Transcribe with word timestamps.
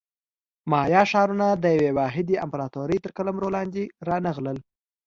مایا 0.71 1.01
ښارونه 1.11 1.47
د 1.63 1.65
یوې 1.75 1.91
واحدې 1.99 2.35
امپراتورۍ 2.45 2.97
تر 3.03 3.11
قلمرو 3.17 3.53
لاندې 3.55 3.83
رانغلل. 4.07 4.57